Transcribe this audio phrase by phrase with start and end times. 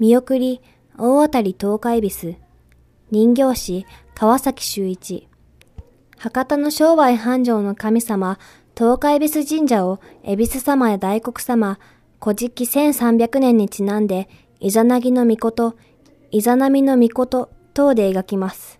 [0.00, 0.62] 見送り、
[0.96, 2.34] 大当たり東海ビス。
[3.10, 5.28] 人形師、川崎修一。
[6.16, 8.38] 博多の商売繁盛の神様、
[8.74, 11.78] 東海ビス神社を、恵比寿様や大黒様、
[12.18, 15.76] 古事記1300年にちなんで、イザナギの御事、
[16.30, 18.79] イザナミの御事等で描きます。